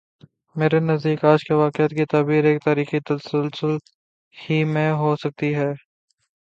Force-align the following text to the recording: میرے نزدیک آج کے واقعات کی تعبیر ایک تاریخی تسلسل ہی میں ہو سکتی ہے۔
میرے 0.55 0.79
نزدیک 0.79 1.25
آج 1.25 1.43
کے 1.43 1.53
واقعات 1.53 1.89
کی 1.89 2.05
تعبیر 2.05 2.43
ایک 2.43 2.61
تاریخی 2.63 2.99
تسلسل 3.05 3.77
ہی 4.35 4.63
میں 4.73 4.91
ہو 4.93 5.15
سکتی 5.15 5.55
ہے۔ 5.55 5.71